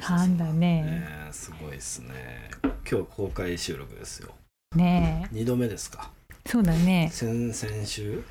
[0.00, 0.82] 噛んだね。
[0.82, 2.50] ねえすごいですね。
[2.90, 4.34] 今日公開収録ですよ。
[4.76, 6.10] ね二度目ですか。
[6.30, 7.10] え、そうだね。
[7.12, 8.22] 先々週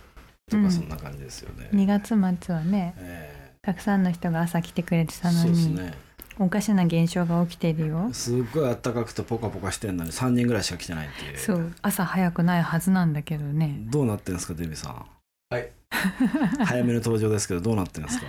[0.50, 1.70] とうんかそんな感じですよね。
[1.74, 2.10] 2月
[2.44, 5.94] 末はね、えたくさんの人が朝来てくれてえたのに、そうですね。
[6.40, 8.10] おかしな現象が起きてるよ。
[8.14, 11.38] すっごい暖かくてポカポカしてんのに3人ぐらいしか来てないっていう。
[11.38, 13.76] そう、朝早くないはずなんだけどね。
[13.92, 15.06] どうなってんですか、デビさん。
[15.50, 15.70] はい。
[16.66, 18.26] 早めの登場ですけど、どうなってんですか？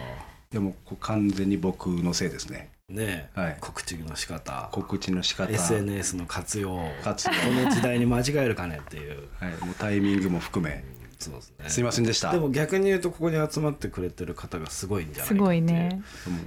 [0.51, 2.71] でもこう完全に僕のせいですね。
[2.89, 7.33] ねえ、はい告知の仕方、告知の仕方、SNS の活用、こ活動、
[7.65, 9.29] の時代に間違えるかねっていう。
[9.39, 10.83] はい、もうタイミングも含め、
[11.21, 11.69] そうですね。
[11.69, 12.33] すいませんでした。
[12.33, 16.03] でも逆に言うとここに集まってくれてる方がすごいんじゃないかすごいね。
[16.27, 16.39] も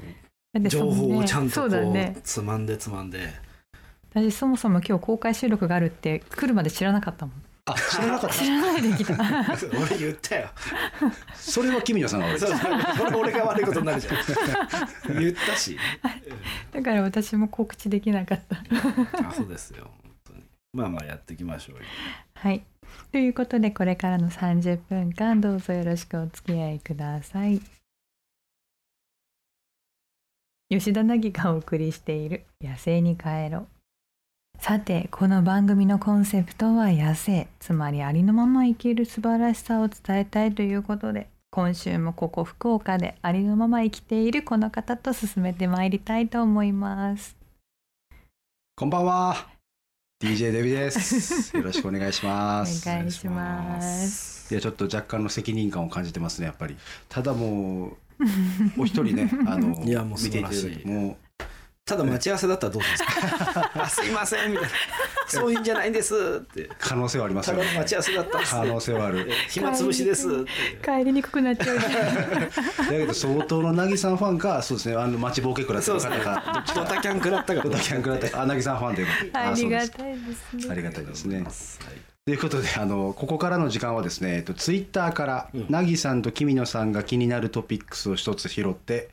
[0.53, 2.17] だってそ情報をちゃんとこうだね。
[2.25, 3.30] つまんでつまんで
[4.13, 7.35] 私そもそも今日公開収録があるって来るまで知らなかったもん。
[7.66, 9.14] あ、知らなかっ知らないで来た。
[9.80, 10.50] 俺言ったよ
[11.00, 11.36] た。
[11.36, 12.58] それは君野さんが悪いそう。
[12.58, 14.16] それ俺が悪いことになるじゃん
[15.17, 15.78] 言ったし
[16.72, 19.28] だから私も告知できなかった。
[19.28, 21.84] あそうですよ本当にまあまあやっていきましょうよ
[22.36, 22.66] はい。
[23.14, 27.61] ということでこれからの30分間どうぞよろしくお付き合いください。
[30.69, 33.67] 吉田凪がお送りしている野生に帰ろう。
[34.59, 47.36] さて、この番組のコンセプトは野生、つまりありのまま生きる素晴らしさを伝えたいということで、今週もここ福岡でありのまま生きているこの方と進めてまいりたいと思います。
[48.78, 49.48] こんばんは。
[50.22, 51.58] DJ デビです。
[51.58, 52.86] よろしくお願いしおます。
[52.88, 54.54] 願いします。
[54.54, 56.78] いや、ちょっと若干の責任感を感じてますね、やっぱり。
[57.09, 57.98] ただもう、
[58.80, 61.18] お一人ね、あの、いやもう見ていただい素晴らしいて、も
[61.85, 63.71] ただ待ち合わせだったらどうですか？
[63.75, 64.69] あ すいませんみたいな。
[65.27, 66.61] そういうんじゃないんですって。
[66.63, 67.63] う、可能性はありますよね。
[67.63, 69.29] ただの待ち合わせだった可能性はある。
[69.49, 70.45] 暇つぶしです
[70.81, 71.75] 帰りにくくなっちゃう。
[71.79, 71.85] だ
[72.89, 76.23] けど相当のなぎさんファンか、そうですね、あの、待ちぼうけ食らってるそうですね。
[76.23, 77.61] 方か、ドタキャン食らったか。
[77.61, 79.05] ドタキャン食らって、あ、なぎさんファンで。
[79.33, 80.67] ありがたいです。
[80.67, 80.71] ね。
[80.71, 81.38] ありがたいですね。
[81.38, 81.45] はい
[82.25, 89.09] ということで、あの、ここからの時間はですね、えっと、ツイッターから、うんなぎさんときみのさんが気になるトピックスを一つ拾って、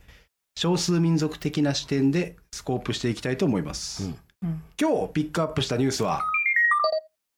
[0.56, 4.04] 少数民族的な視点でスコープしていきたいと思います。
[4.04, 6.22] うんうん今日ピックアップしたニュースは、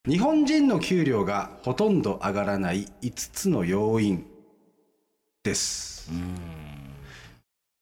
[0.07, 4.25] 日本人の給料がほとんど上がらない5つの要因
[5.43, 6.09] です。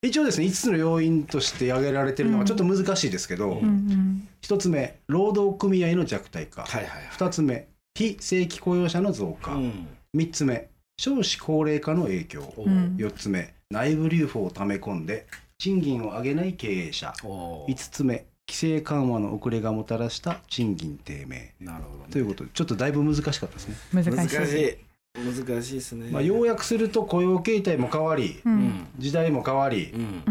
[0.01, 6.63] 一応ですね、5つの要因として挙げられているのはちょっと難しいですけど、うんうんうん一つ目、労働組合の弱体化。
[6.63, 9.53] はいはいはい二つ目、非正規雇用者の増加。
[9.53, 12.53] うん三つ目、少子高齢化の影響。
[12.57, 15.25] おうん四つ目、内部留保を溜め込んで、
[15.57, 17.13] 賃金を上げない経営者。
[17.23, 21.53] お五つ目、規制緩和の遅れがもたらした賃金低迷。
[21.59, 23.75] なるほどねということで、ちょっとだいぶ難しかったですね。
[23.93, 24.11] 難しい。
[24.35, 24.77] 難しい
[25.13, 28.49] 難しいですねまあ、要約すると雇用形態も変わり、う。
[28.49, 30.23] うんん時代も変わりう、ん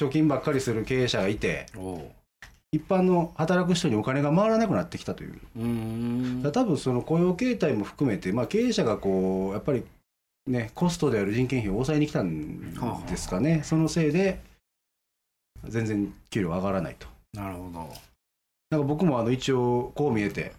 [0.00, 1.66] 貯金ばっかりする経営者がいて、
[2.72, 5.38] 一般の働く人にお金が回らなくなってきたという。
[5.56, 9.84] うーん多分その雇用形態も含めて、まあ、経営者がこうやっぱり
[10.46, 12.74] ねコストである人件費を抑えに来たん
[13.06, 14.40] ですかね、そのせいで
[15.68, 17.06] 全然給料上がらないと。
[17.34, 17.88] なるほど。
[18.70, 20.52] なんか僕もあの一応こう見えて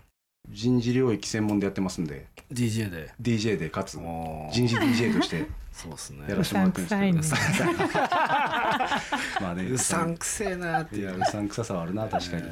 [0.49, 2.27] 人事領域専門でやってますんで。
[2.51, 3.11] DJ で。
[3.22, 6.25] DJ でかつお人事 DJ として そうですね。
[6.29, 7.73] やらせてもらってるんですけど。
[9.41, 12.43] まあねうさんくせえなっていいうやうさんくささはあるな確かに、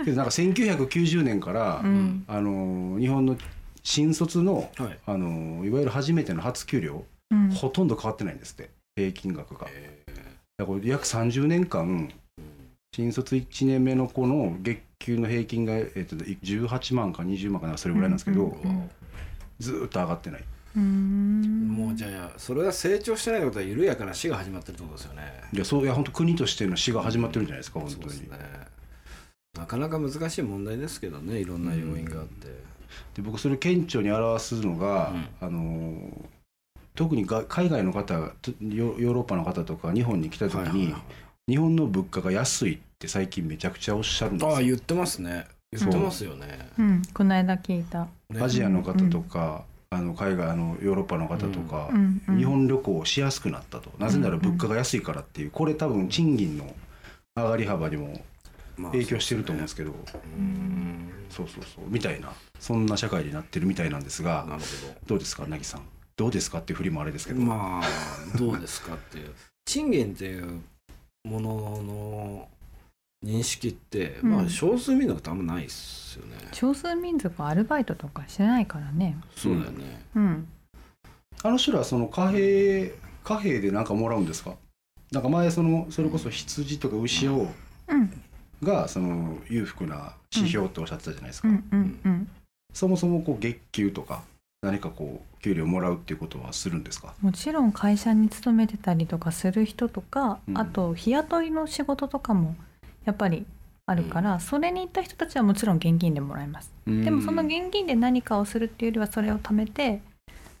[0.00, 2.24] えけどなんか1990年から、うん。
[2.26, 3.36] あの日本の
[3.82, 7.50] 新卒のーはいあのいわゆる初めての初給料うん。
[7.50, 9.60] ほとんど変わってないんですって平均額が。
[9.60, 10.04] だかえ
[10.58, 12.10] らこれ約30年間
[12.94, 18.90] 新卒1年目の子の月給の平均が、えっと、18万か20万かなそれぐらいなんですけど、うんうん
[19.60, 20.40] ずーっと上がってない。
[20.40, 21.68] うーん。
[21.68, 25.22] もうじゃあそれは成長してないことは緩やかな死が始まってるってことですよね
[25.52, 28.02] いやそういや本当国としての死が始まってるんじゃないですか本当に。
[28.02, 28.38] そうですね
[29.58, 32.48] なかなか難しい問題ですけどねいろんな要因があって
[33.14, 35.28] で僕それ顕著に表すのが、うん。
[35.40, 36.26] あのー
[36.96, 41.02] 特にが海外の方とヨヨーロッパの方とか日本に来た時に、はいはいはい
[41.48, 44.54] 日本の物価が安いって最近めちゃくちゃおっしゃるんですよ。
[44.54, 45.46] ああ言ってますね。
[45.72, 46.68] 言ってますよね。
[46.78, 47.02] うん。
[47.12, 48.06] この間聞いた。
[48.28, 48.40] ね。
[48.40, 52.22] アジアの方とか、あの海外あのヨーロッパの方とか、うん。
[52.28, 52.38] うん。
[52.38, 53.90] 日本旅行をしやすくなったと。
[53.98, 56.72] なぜなら物価が安いからっていうこれ多分賃金の
[57.34, 58.20] 上がり幅にもまあ
[58.88, 61.84] 影響してると思うんですけど、うんそうそうそう。
[61.88, 62.32] みたいな。
[62.58, 64.44] そんな社会になってるみたいなんですが。
[64.48, 64.62] なる
[65.06, 65.14] ど。
[65.14, 65.82] うですか凪さん。
[66.16, 69.32] どうですかっていう振りもあれですけど、ほどまあどうですかっていう。
[69.64, 70.60] 賃金っていう
[71.24, 71.50] もの
[71.82, 72.48] の
[73.24, 74.30] 認識って、うん。
[74.32, 79.16] まあ少数民族ってあんまないっすよね、少数民族はアルバイトとかしてないからね。
[79.36, 80.48] そうだよね、うん。
[81.42, 82.92] あの人らはその貨幣
[83.22, 84.56] 貨幣でなんかもらうんですか？
[85.12, 87.48] なんか前そのそれこそ羊とか牛を
[87.88, 88.22] うん
[88.62, 91.64] がその裕福な指標っておっしゃってたじゃないですか、うん。
[91.72, 92.00] うん。
[92.04, 92.28] うん。
[92.72, 94.22] そもそもこう月給とか
[94.62, 97.14] 何かこう給料もらうっていうことはするんですか？
[97.20, 100.58] もちろん会社に勤めてたりとかする人とか、うん。
[100.58, 102.54] あと日雇いの仕事とかも
[103.04, 103.46] やっぱり
[103.86, 110.00] あるから、それに行った人たちはもちろん現金でもらえます、でもその現金で何かをするっていうよりはそれを貯めて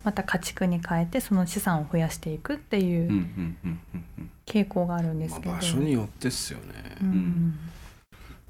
[0.02, 4.30] また家畜に変えてその資産を増やしていくっていうんうんううんうんうん。
[4.46, 7.54] 傾向があるんでますあ、けど、場所によってっすよね、うん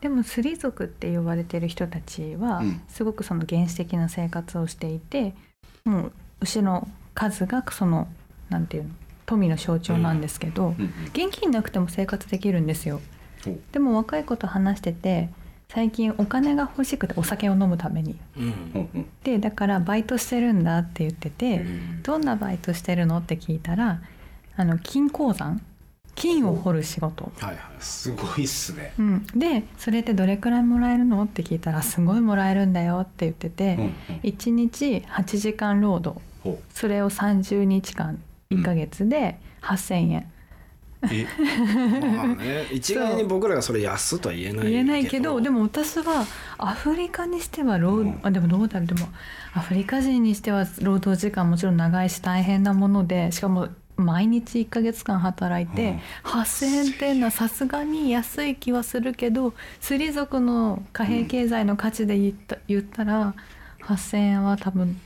[0.00, 2.81] でもスリ族って呼ばれてる人たちはうん。
[2.88, 5.35] すごくその原始的な生活をしていて
[5.85, 8.08] もう牛の数がその
[8.49, 8.91] なんていうの
[9.26, 10.91] 富の象徴なんですけど、うんうん。
[11.12, 13.00] 現金なくても生活できるんですよ。
[13.47, 15.29] おでも若い子と話してて
[15.69, 18.17] 最近お金が欲しくてお酒を飲むために。
[18.37, 18.44] うん。
[18.44, 19.06] うんうん。
[19.23, 22.02] でだからバイトしてるんだって言ってて、うん。
[22.02, 24.00] どんなバイトしてるのって聞いたら
[24.56, 25.62] あの金鉱山
[26.14, 28.92] 金を掘る仕事、はいはいすごいっすね。
[28.98, 31.24] うん、でそれってどれくらいもらえるの？
[31.24, 33.92] って聞いたらすごいもらえるんだよって言ってて、うんうん。
[34.22, 36.20] 1日8時間労働。
[36.42, 38.18] ほそれを30日間
[38.50, 40.32] 1ヶ月で8,000円、
[41.02, 41.26] うえ
[42.14, 46.26] まあね 一概に僕らがそれ安とは言えない言えないけどでも私は
[46.58, 48.20] アフリカにしては労、うん。
[48.22, 48.86] あでもどうだろう。
[48.88, 49.08] でも
[49.52, 53.68] アフリカ人にしては労働時間もちろん長いし大変なものでしかも
[54.00, 63.35] 毎日1ヶ月間働いて、8,000円っていうのはさすがに安い気はするけどスリ族の貨幣経済の価値で言った,、言ったら
[63.82, 64.97] 8,000円は多分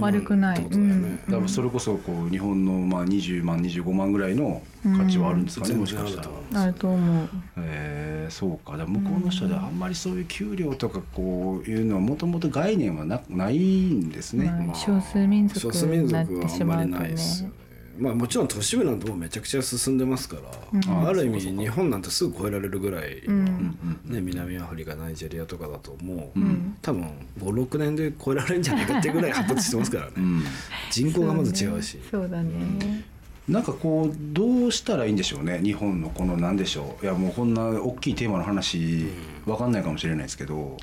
[0.00, 0.58] 悪くない。
[0.58, 5.80] ってことだからそれこそこう日本のまあ20万25万ぐらいの価値はあるんですかね、うん。
[5.80, 6.62] もしかしたら。
[6.62, 7.28] あると思う。
[7.58, 8.72] えー、そうか。
[8.72, 14.46] 向こうの人であんまりそういう給料とかこういうのはもともと概念はなないんですね。
[14.66, 17.42] まあ少数民族になっ族はあんまりてしまうとねないです。
[17.42, 17.63] よね
[17.98, 21.08] まあもちろん都市部なんてもうめちゃくちゃ進んでますから、うん。
[21.08, 23.78] ある意味日本なんてすぐ超えられるぐらい、うん。
[24.06, 24.14] うん。
[24.14, 26.76] ね、南アフリカナイジェリアとかだともう、うん。
[26.82, 27.08] 多分
[27.38, 30.42] 56年で超えられるんじゃないかっていうぐらい発達してますからね、うん。
[30.90, 31.98] 人口がまず違うし。
[32.10, 33.04] そうだね。
[33.48, 37.04] なんかこうどうしたらいいんでしょうね日本のこのなんでしょう。
[37.04, 39.06] いやもうこんな大きいテーマの話
[39.44, 40.78] わかんないかもしれないですけど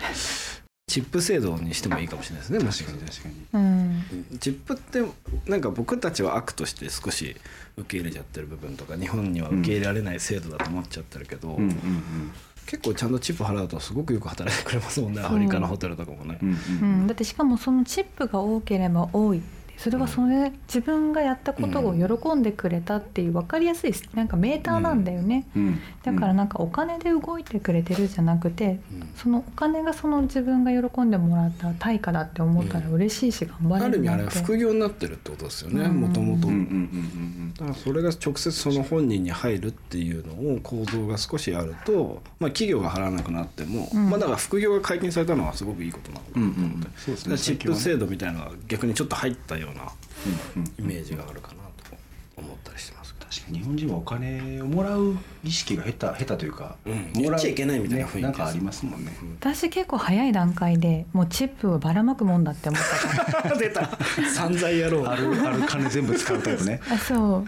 [0.87, 3.63] チップ制度にしてもいいかもしれないですねもし確かかしてに確かに。
[3.63, 4.39] うん。
[4.39, 5.01] チップって
[5.49, 7.35] なんか僕たちは悪として少し
[7.77, 12.31] 受け入れちゃってる部分とか日本には受け入れられない制度だと思っちゃってるけど、うんうん
[12.63, 16.37] 結構ちゃんとチップ払うとすごくよく働いてくれますもんねアフリカのホテルとかもね。
[16.41, 17.03] うんうんううん。
[17.03, 19.39] ん、だってしかもそのチップが多ければ多い。
[19.39, 25.79] ってそれはそれ自分がやったことを喜んでくれたっていう分かりやすいなんかメーターなんだよね、うん。
[26.03, 28.79] だからなんかお金で動いてくれてるじゃなくて
[29.15, 36.01] そのお金がその自分が喜んでもらった対価だって思ったら嬉しいし頑張ある意味あれはれるなって副業になってるってことですよねうん。
[36.01, 44.11] もともとうんうんうんだからそれが直接その本人に入るっていうのを構造が少しあると、まあ、企業が払わなくなっても、うん。
[44.11, 47.37] まあ、だから副業が解禁されたのはすごくいいことなのかうんうなと思って、んそうですね。
[47.37, 51.95] チップ制度みたいなのが逆にちょっと入ったようなうんうんイメージがあるかなと
[52.37, 57.23] 思ったりしてます確かに日本人はお金をもらう意識が下手下手というか、うん。
[57.23, 59.15] もらっちゃいけないみたいな雰囲気ねなんかありますもんね。
[59.39, 63.55] 私結構早い段階でもうチップをばらまくもんだって思ったから。
[63.57, 63.89] 出た。
[64.35, 65.09] 散財野郎。
[65.09, 66.81] あるある金全部使うタイプね。
[66.91, 67.45] あそう。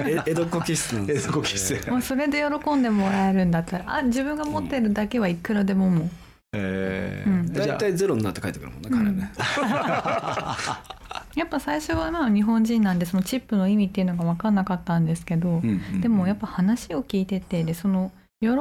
[0.00, 6.10] え江戸っ子気質なんです江戸っ子気質もうそれで喜んでもらえるんだったらあ自分が持ってるだけはいくらでももう、
[6.54, 7.52] えうん。
[7.52, 7.66] じゃあ。
[7.68, 9.32] 大体ゼロになって帰ってくるもんね彼ね、
[11.34, 18.10] やっぱ最初はまあ日本人なんでそのチップの意味っていうのが分かんなかったんですけど、うんうんでもやっぱ話を聞いててでその
[18.40, 18.56] 喜ん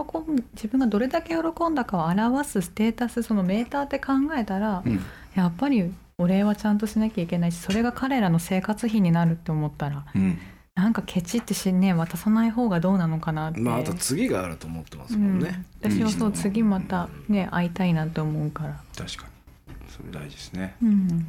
[0.54, 5.00] 自分がどれだけ喜んだかを表すステータスそのメーターって考えたら、うん。
[5.36, 7.52] やっぱりお礼はちゃんとしなきゃいけない。
[7.54, 10.38] しそれが彼らの生活費になるって思ったらうん。
[10.76, 13.62] なんかケチってしんね渡さない方がどうなのかなって。
[13.62, 15.40] まああと次があると思ってますうんもん。
[15.40, 18.82] ね、私はそううん次またね会いたいなと思うから。
[18.98, 19.28] 確か
[19.70, 19.86] に。
[19.88, 20.76] それ大事ですね。
[20.84, 21.28] うん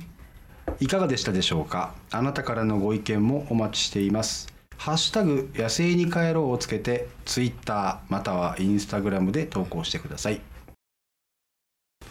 [0.79, 1.95] いかがでしたでしょうか？
[2.11, 4.53] あなたからのご意見もお待ちしています。
[4.77, 10.41] ハッシュタグ野生に帰ろうをつけてツイッターまたはインスタグラムで投稿してください。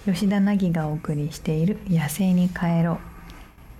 [0.05, 2.97] 吉田凪がお送りしている「野生に帰ろう」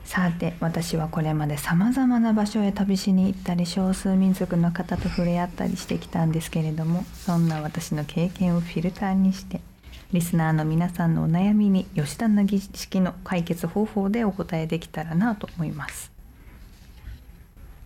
[0.05, 9.61] さて私はこれまでさまざまな場所へ旅しに行ったり少数民族の方と触れ合ったりしてきたんですけれどもそんな私の経験をフィルターにして
[10.11, 16.11] リスナーの皆さんのお悩みに吉田凪式の解決方法でお答えできたらなと思います。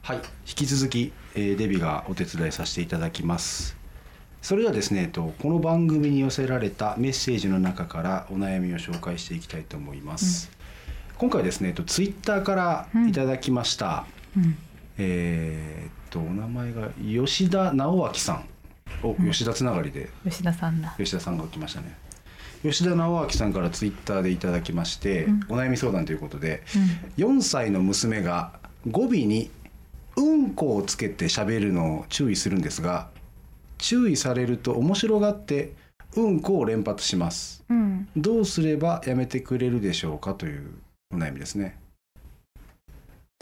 [0.04, 0.24] はい、引
[0.56, 3.76] き続き、えーデビがお手伝いさせていただきます。
[4.42, 10.50] それではですね、えっとこの番組に寄せられたメッセージの中からお悩みを紹介していきたいと思います。
[11.18, 14.06] 今回ですね、えっとツイッターからいただきました。
[14.38, 14.58] うん
[14.98, 18.46] えーっとお名前が吉田直明さん。
[19.02, 20.94] お、吉田つながりで吉田さんだ。
[20.98, 21.98] 吉田さんが来ましたね。
[22.64, 25.40] 吉田直明さんからツイッターでいただきまして、うん。
[25.50, 26.64] お悩み相談ということで、
[27.18, 28.54] 4歳の娘が
[28.90, 29.52] 語尾に
[30.16, 33.10] 「うんこ」をつけて喋るのを注意するんですが
[33.78, 35.74] 注意されると面白がって
[36.16, 37.64] 「うんこ」を連発します。
[37.70, 38.08] うん。
[38.16, 40.70] どうすればやめてくれるでしょうかという
[41.14, 41.78] お悩みですね。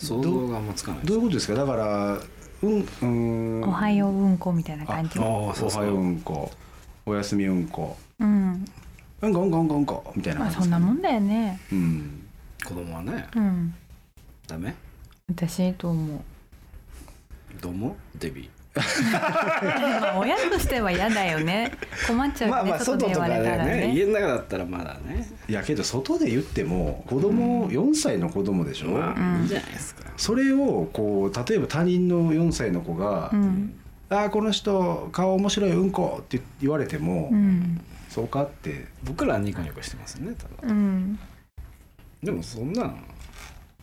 [0.02, 1.54] 想像があんまつかないどういうことですか？
[1.54, 2.20] だから
[2.64, 3.64] うんうーん。
[3.64, 5.20] おはよううんこみたいな感じ？
[5.20, 5.84] ああそうそう。
[5.84, 6.52] おはよううんこ。
[7.06, 7.98] おやすみうんこ。
[8.20, 8.66] うん。
[9.22, 11.60] うんこうんこうんこうんこみたいなまあそんなもんだよね。
[11.72, 12.28] うん
[12.64, 13.74] 子供はねうん。
[14.48, 14.74] ダメ？
[15.30, 16.20] 私いいと思う。
[17.62, 18.82] どうもデビま
[20.14, 21.72] あ親としては嫌だよね。
[22.08, 22.70] 困っちゃうよね。
[22.70, 23.88] まあまあ外で言わ外とかでれたらね。
[23.88, 33.76] ね家の中だったらまだねいやけど外で言っても子供4歳の子供でしょ、まういいじゃないですかそれをこう例えば他人の4歳の子が「うん。
[34.12, 37.82] ああこの人顔面白いうんこ」って言われても、うん。
[38.10, 40.74] そうかって僕らはニコニコしてますねただ。
[40.74, 41.18] うん。
[42.22, 42.98] でもそんなの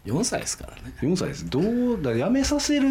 [0.05, 0.95] 4歳ですからね。
[1.01, 1.49] 4歳です。
[1.49, 2.89] どうだやめさせる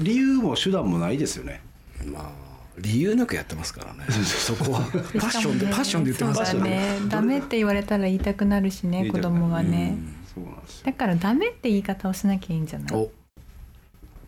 [0.00, 1.60] 理由も手段もないですよね。
[2.06, 2.30] まあ
[2.78, 4.04] 理由なくやってますからね。
[4.22, 4.80] そこは。
[5.18, 5.72] パッションでね。
[5.72, 7.08] パッションで言ってますそうだよねね。
[7.08, 9.96] ダメって言われたら言いたくなるしね、子供がね。
[10.32, 10.86] そうなんですよ。
[10.86, 12.94] だからダメって言い方をしなきゃいいんじゃない？
[12.96, 13.10] お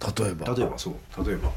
[0.01, 0.55] 例えば。
[0.55, 1.25] 例えばそう。
[1.25, 1.51] 例えば。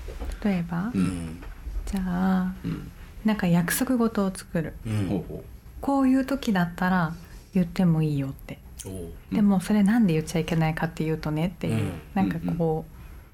[0.43, 1.41] 例えば、うん。
[1.85, 2.91] じゃあうん
[3.25, 4.73] なんか約束事を作る。
[4.85, 5.07] うん。
[5.07, 5.43] ほうほ
[5.79, 7.13] こういう時だったら
[7.53, 8.59] 言ってもいいよって。
[8.85, 9.11] おう。
[9.31, 11.91] でもそれなんで言っちゃいけないかっていうとねっていう、うん。
[12.13, 12.85] なんかこ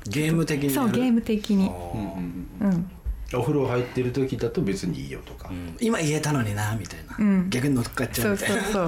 [0.07, 1.67] ゲーム的う、にそうゲーム的に。
[1.67, 1.73] あー。
[1.73, 2.47] う、うん。
[2.61, 2.91] うん
[3.33, 5.77] お風呂入ってる時だと別にいいよとか、うん。
[5.79, 7.49] 今言えたのになみたいな、うん。
[7.49, 8.61] 逆に乗っかっちゃそううみたいな。
[8.63, 8.81] そうそ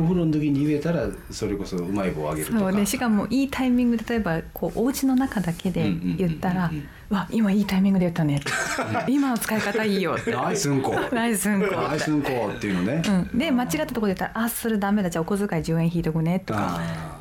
[0.00, 2.58] う お風呂の時に言えたらそれこそうまい棒あげるとか。
[2.58, 6.82] そうでしかもいいタイミングで例えばこうお家の中だけで言ったらうんうんうん。
[6.82, 8.40] うん「わ今いいタイミングで言ったね」
[9.08, 10.30] 今の使い方いいよ」って。
[10.32, 15.10] ナイスうんこ「ナイスうんこ」ナイスうんこっていうのね、うん、で間違ったところで言ったら「あそれダメだ。
[15.10, 17.17] じゃあお小遣い10円引いとくね」とか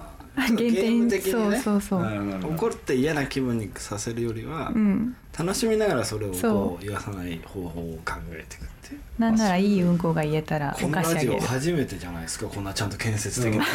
[0.55, 1.59] 減点そう的にね。
[1.59, 2.55] そうそうなるほどなるほど。
[2.55, 5.15] 怒って嫌な気分にさせるよりは、うん。
[5.37, 8.99] 楽しみながらそれをそこう言わさない方法を考えていくっていう。
[9.19, 13.65] なんならいいうんこが言えたらおこのラジオ菓子あげる初めてじゃないですかこんなちゃんと建設的な、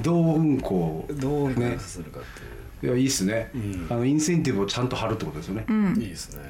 [0.00, 2.22] どううんこどうねするかっ
[2.80, 3.86] ていやいいっすね、うん。
[3.90, 5.94] あのインセンティブをちゃんと貼るってことですよね、うん。
[5.96, 6.42] いう、いいですね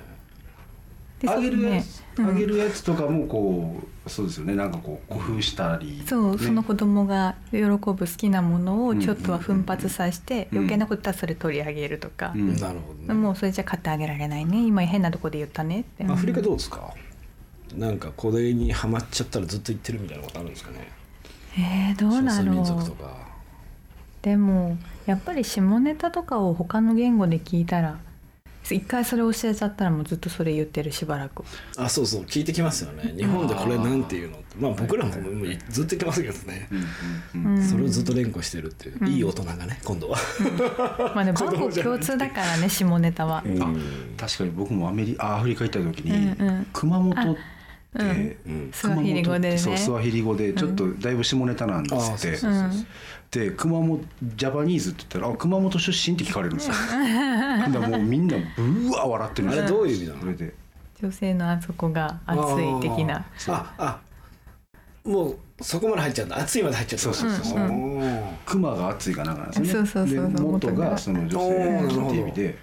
[1.20, 4.54] であげるやつ、そうねあげるやつとかもこうそうですよね。
[4.54, 6.38] なんかこう工夫したり、そう、ね。
[6.38, 10.58] その子供が喜ぶ好きなものをちょっとは奮発させて、うん。
[10.58, 12.56] 余計なこと言ったらそれ取り上げるとか、うん。
[12.56, 13.14] なるほどね。
[13.14, 14.66] もうそれじゃ買ってあげられないね。
[14.66, 15.82] 今変なとこで言ったね。
[15.82, 16.92] って、アフリカどうですか？
[17.76, 20.90] なんかこれにハマっちゃったらずっと言ってるみたいなことあるんですかね？
[21.56, 23.06] えー、どうだ少数ろ民族とか。
[23.06, 23.08] う
[24.22, 27.98] でもやっぱり下ネタとかを他の言語で聞いたら
[28.74, 31.44] 一回それ教えちゃったらもうずっとそれ言ってるしばらく。
[31.76, 32.22] あそうそう。
[32.22, 33.14] 聞いてきますよね。
[33.16, 34.38] 日本でこれなんていうの？
[34.38, 37.62] ってまあ僕らももうずっと言ってますけどね、うんうんうん。
[37.62, 39.08] それをずっと連呼してるっていう、うん。
[39.08, 40.18] いい大人がね今度は、
[41.14, 43.62] まあでも 万国共通だからね下ネタは、うん。
[43.62, 43.66] あ
[44.16, 46.66] 確かに僕もアメリあアフリカ行った時に、うんうん。
[46.72, 47.40] 熊本って、
[47.94, 48.36] うん。
[48.46, 48.70] うん。
[48.72, 49.58] スワヒリ語でね。
[49.58, 52.86] そうスワヒリ語でちょっとだいぶ下ネタなんですって、うそうそうそう
[53.30, 54.04] で熊本
[54.36, 56.74] ジャパニーズって言ったら「あ熊本出身?」って聞かれるんですよ。
[56.74, 59.64] だからもうみんなブワー笑ってるんですよ。
[59.64, 60.20] あれどういう意味なの？
[60.20, 60.54] それで。
[61.00, 63.24] 女性のあそこが熱い的な。
[63.48, 64.00] ああ
[65.04, 66.38] もうそこまで入っちゃうんだ。
[66.38, 67.04] 熱いまで入っちゃった。
[67.04, 67.58] そうそうそう。
[67.58, 68.32] おー。
[68.44, 69.72] 熊が熱いかなんかなんですよね。
[69.72, 70.32] そうそうそうそう。
[70.32, 70.90] で元元が。
[70.90, 72.58] がその女性の TV で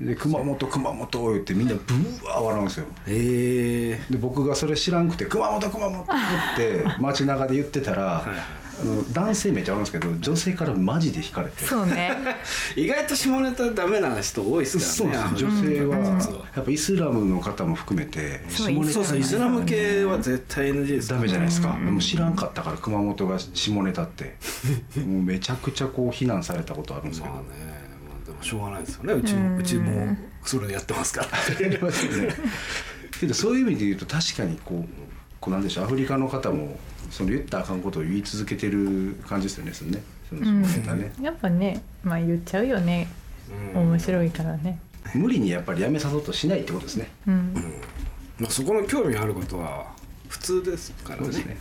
[0.00, 2.86] で熊本熊本言ってみんなブワー笑うんですよ。
[3.06, 6.06] へえで僕がそれ知らんくて「熊本熊本」っ
[6.56, 11.64] て街中で言ってたら、はいあの男性めっちゃおるんですけど女性からマジで惹かれて。
[11.64, 12.12] そうね。
[12.74, 16.22] 意外と下ネタダメな人多いですそうからねです女性はうんや
[16.60, 24.36] っぱイスラムの方も含めてそう下ネタそうそうイスラム系は絶対 NG ですダメじゃないですか、うんでも知らんかったから熊本が下ネタって。
[25.06, 27.81] もうめちゃくちゃこう非難されたことあるんですけど、まあね、
[28.42, 29.12] しょうがないですよね。
[29.14, 29.52] うちうん。
[29.52, 31.26] もうちもそれでやってますか
[31.60, 31.60] ら。
[31.60, 32.34] やりますよね
[33.20, 34.88] けどそういう意味で言うと確かにこう
[35.40, 36.76] こうなんでしょうアフリカの方も
[37.10, 40.02] その言ったらあかんことを言い続けてる感じですよねそのね。
[40.32, 43.08] そのね、やっぱねまあ言っちゃうよね。
[43.74, 44.78] 面白いからね
[45.14, 47.54] 無理にやっぱりやめさそうとしないってことですねうん
[48.38, 49.92] まあ、そこの興味あることは
[50.28, 51.56] 普通ですからねそうですね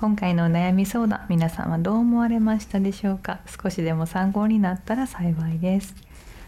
[0.00, 3.40] 今回のお悩み相談皆さんはどう思われましたでしょうか？
[3.60, 5.92] 少しでも参考になったら幸いです。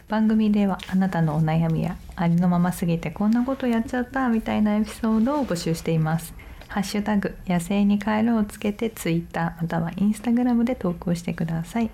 [0.06, 6.32] 番組ではあなたのお悩みやありのまますぎてこんなことやっちゃったみたいなエピソードを募集しています。
[6.68, 11.90] ハッシュタグ野生に帰ろうをつけて Twitter または Instagram で投稿してください。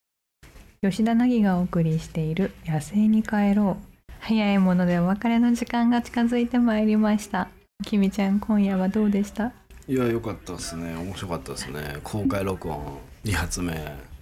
[0.81, 3.85] 吉田凪がお送りしている野生に帰ろう。
[4.19, 7.49] 早いものでお別れの時間が近づいてまいりました。
[7.85, 9.51] きみちゃん今夜はどうでした？
[9.87, 10.95] いや良かったですね。
[10.95, 11.97] 面白かったですね。
[12.03, 14.12] 公開録音2発目。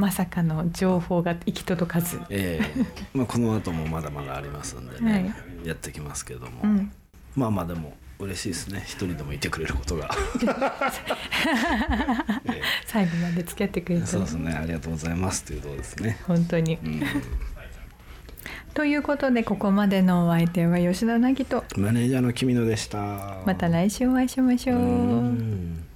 [0.00, 2.18] まさかの情報が行き届かず。
[2.30, 2.84] ええ。
[3.12, 6.90] まあこの後もまだまだありますんでね、やってきますけども、うん。
[7.36, 8.82] まあまあでも嬉しいですね。
[8.86, 10.08] 一人でもいてくれることが。
[12.46, 14.52] え最後まで付き合ってくれえたそうですね。
[14.54, 16.16] ありがとうございますというところですね。
[16.26, 16.78] 本当に。
[16.82, 17.02] うん。
[18.72, 21.62] ということでここまでのお相手は吉田凪と。
[21.76, 23.36] マネージャーの君野でした。
[23.44, 24.78] また来週お会いしましょう。
[24.78, 25.89] うん